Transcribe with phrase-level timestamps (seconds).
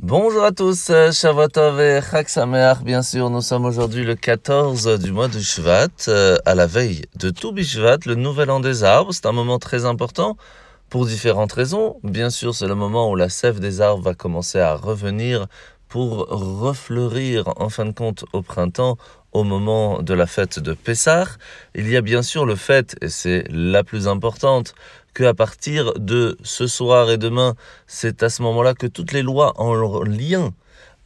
[0.00, 4.96] Bonjour à tous, euh, Shavuotov et Chag Sameach, bien sûr, nous sommes aujourd'hui le 14
[5.00, 8.84] du mois de Shvat, euh, à la veille de tout Bishvat, le nouvel an des
[8.84, 9.12] arbres.
[9.12, 10.36] C'est un moment très important
[10.88, 11.98] pour différentes raisons.
[12.04, 15.48] Bien sûr, c'est le moment où la sève des arbres va commencer à revenir
[15.88, 18.96] pour refleurir en fin de compte au printemps,
[19.32, 21.26] au moment de la fête de Pessah.
[21.74, 24.74] Il y a bien sûr le fait, et c'est la plus importante,
[25.14, 27.54] qu'à partir de ce soir et demain,
[27.86, 30.52] c'est à ce moment-là que toutes les lois en lien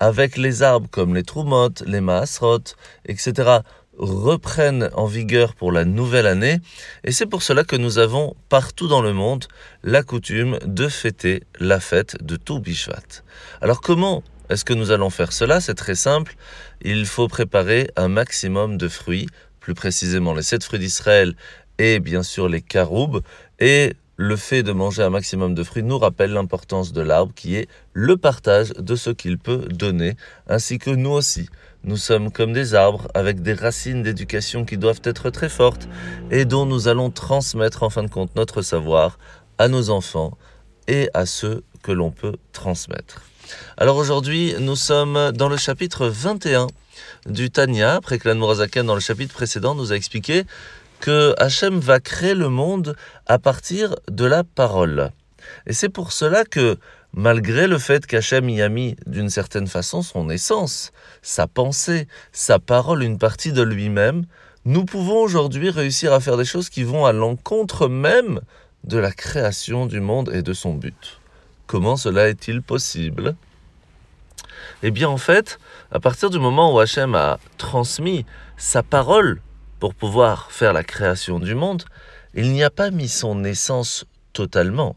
[0.00, 2.74] avec les arbres comme les troumotes, les maasrot,
[3.06, 3.60] etc.,
[3.98, 6.58] reprennent en vigueur pour la nouvelle année.
[7.04, 9.44] Et c'est pour cela que nous avons partout dans le monde
[9.84, 13.22] la coutume de fêter la fête de tout Bishvat.
[13.60, 15.62] Alors comment est-ce que nous allons faire cela?
[15.62, 16.34] C'est très simple.
[16.82, 19.26] Il faut préparer un maximum de fruits,
[19.60, 21.34] plus précisément les sept fruits d'Israël
[21.78, 23.22] et bien sûr les caroubes,
[23.58, 27.56] et le fait de manger un maximum de fruits nous rappelle l'importance de l'arbre qui
[27.56, 30.16] est le partage de ce qu'il peut donner,
[30.48, 31.48] ainsi que nous aussi.
[31.82, 35.88] Nous sommes comme des arbres avec des racines d'éducation qui doivent être très fortes
[36.30, 39.18] et dont nous allons transmettre en fin de compte notre savoir
[39.56, 40.36] à nos enfants
[40.88, 43.22] et à ceux que l'on peut transmettre.
[43.76, 46.66] Alors aujourd'hui, nous sommes dans le chapitre 21
[47.26, 48.28] du Tanya, après que
[48.80, 50.44] dans le chapitre précédent nous a expliqué
[51.00, 55.10] que Hachem va créer le monde à partir de la parole.
[55.66, 56.78] Et c'est pour cela que,
[57.12, 60.92] malgré le fait qu'Hachem y a mis d'une certaine façon son essence,
[61.22, 64.24] sa pensée, sa parole, une partie de lui-même,
[64.64, 68.40] nous pouvons aujourd'hui réussir à faire des choses qui vont à l'encontre même
[68.84, 71.21] de la création du monde et de son but.
[71.72, 73.34] Comment cela est-il possible?
[74.82, 75.58] Eh bien en fait,
[75.90, 78.26] à partir du moment où Hachem a transmis
[78.58, 79.40] sa parole
[79.80, 81.84] pour pouvoir faire la création du monde,
[82.34, 84.04] il n'y a pas mis son essence
[84.34, 84.96] totalement,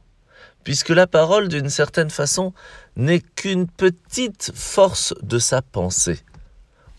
[0.66, 2.52] puisque la parole, d'une certaine façon,
[2.98, 6.20] n'est qu'une petite force de sa pensée.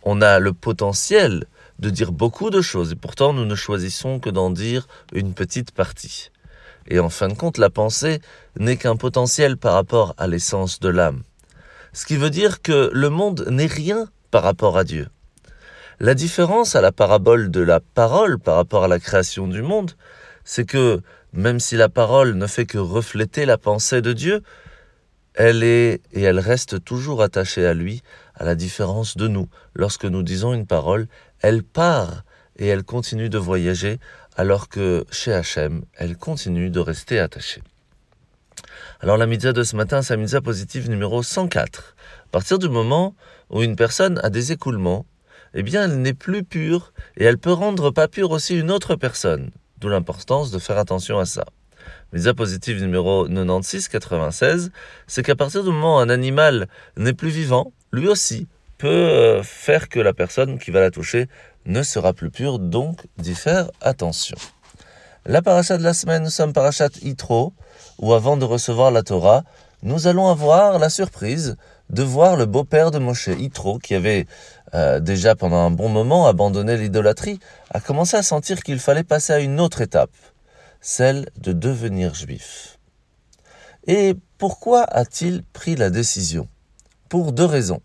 [0.05, 1.45] On a le potentiel
[1.81, 5.73] de dire beaucoup de choses, et pourtant nous ne choisissons que d'en dire une petite
[5.73, 6.31] partie.
[6.89, 8.21] Et en fin de compte, la pensée
[8.59, 11.23] n'est qu'un potentiel par rapport à l'essence de l'âme.
[11.93, 15.09] Ce qui veut dire que le monde n'est rien par rapport à Dieu.
[15.99, 19.93] La différence à la parabole de la parole par rapport à la création du monde,
[20.45, 21.01] c'est que
[21.33, 24.43] même si la parole ne fait que refléter la pensée de Dieu,
[25.35, 28.03] elle est et elle reste toujours attachée à lui,
[28.35, 29.49] à la différence de nous.
[29.75, 31.09] Lorsque nous disons une parole,
[31.41, 32.25] elle part
[32.59, 33.99] et elle continue de voyager,
[34.37, 37.63] alors que chez Hachem, elle continue de rester attachée.
[39.01, 41.97] Alors la mitzvah de ce matin, c'est la mitzvah positive numéro 104.
[41.99, 43.15] À partir du moment
[43.51, 45.07] où une personne a des écoulements,
[45.55, 48.97] eh bien elle n'est plus pure et elle peut rendre pas pure aussi une autre
[48.97, 49.51] personne.
[49.79, 51.45] D'où l'importance de faire attention à ça.
[52.13, 54.71] Misa positive numéro 96-96,
[55.07, 59.43] c'est qu'à partir du moment où un animal n'est plus vivant, lui aussi peut euh,
[59.43, 61.29] faire que la personne qui va la toucher
[61.67, 64.37] ne sera plus pure, donc d'y faire attention.
[65.25, 67.53] La paracha de la semaine, nous sommes parachat Itro,
[67.99, 69.43] où avant de recevoir la Torah,
[69.83, 71.57] nous allons avoir la surprise
[71.91, 74.27] de voir le beau-père de Moshe, Itro, qui avait
[74.75, 77.39] euh, déjà pendant un bon moment abandonné l'idolâtrie,
[77.71, 80.11] a commencé à sentir qu'il fallait passer à une autre étape,
[80.81, 82.79] celle de devenir juif.
[83.87, 86.49] Et pourquoi a-t-il pris la décision?
[87.09, 87.81] Pour deux raisons.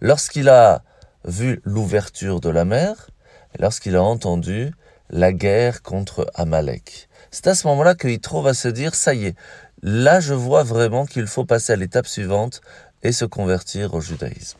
[0.00, 0.82] Lorsqu'il a
[1.24, 3.10] vu l'ouverture de la mer,
[3.58, 4.72] lorsqu'il a entendu
[5.10, 7.08] la guerre contre Amalek.
[7.30, 9.36] C'est à ce moment-là que Yitro va se dire, ça y est,
[9.82, 12.60] là je vois vraiment qu'il faut passer à l'étape suivante
[13.02, 14.58] et se convertir au judaïsme.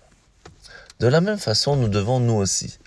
[1.01, 2.79] De la même façon, nous devons nous aussi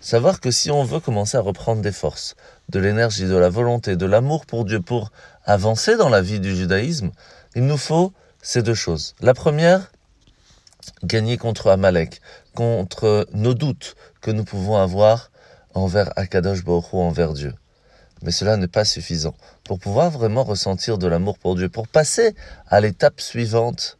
[0.00, 2.36] savoir que si on veut commencer à reprendre des forces,
[2.68, 5.10] de l'énergie, de la volonté, de l'amour pour Dieu, pour
[5.44, 7.10] avancer dans la vie du judaïsme,
[7.56, 9.14] il nous faut ces deux choses.
[9.20, 9.90] La première,
[11.02, 12.20] gagner contre Amalek,
[12.54, 15.30] contre nos doutes que nous pouvons avoir
[15.76, 17.54] envers Akadosh Baruch envers Dieu.
[18.22, 19.34] Mais cela n'est pas suffisant.
[19.64, 22.34] Pour pouvoir vraiment ressentir de l'amour pour Dieu, pour passer
[22.66, 23.98] à l'étape suivante,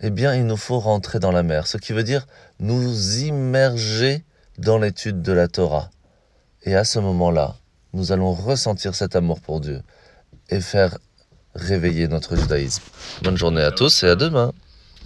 [0.00, 2.26] eh bien, il nous faut rentrer dans la mer, ce qui veut dire
[2.60, 4.24] nous immerger
[4.58, 5.90] dans l'étude de la Torah.
[6.62, 7.56] Et à ce moment-là,
[7.92, 9.82] nous allons ressentir cet amour pour Dieu
[10.50, 10.98] et faire
[11.54, 12.82] réveiller notre judaïsme.
[13.22, 14.52] Bonne journée à tous et à demain.